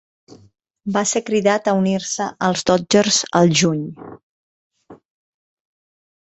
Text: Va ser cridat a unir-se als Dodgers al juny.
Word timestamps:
Va 0.95 1.01
ser 1.09 1.19
cridat 1.25 1.69
a 1.71 1.75
unir-se 1.81 2.27
als 2.47 2.63
Dodgers 2.71 3.19
al 3.41 3.53
juny. 3.61 3.85